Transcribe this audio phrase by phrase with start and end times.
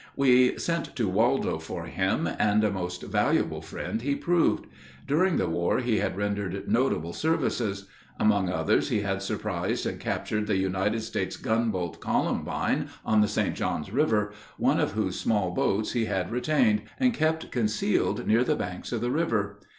[0.15, 4.65] We sent to Waldo for him, and a most valuable friend he proved.
[5.07, 7.85] During the war he had rendered notable services;
[8.19, 13.53] among others he had surprised and captured the United States gunboat Columbine on the St.
[13.53, 18.55] John's River, one of whose small boats he had retained, and kept concealed near the
[18.55, 19.59] banks of the river.